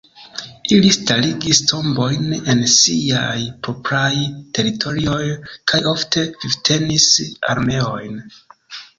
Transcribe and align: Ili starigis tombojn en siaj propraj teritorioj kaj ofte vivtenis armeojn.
Ili 0.75 0.87
starigis 0.93 1.59
tombojn 1.71 2.31
en 2.53 2.63
siaj 2.75 3.41
propraj 3.67 4.15
teritorioj 4.59 5.27
kaj 5.73 5.81
ofte 5.91 6.23
vivtenis 6.45 7.07
armeojn. 7.55 8.17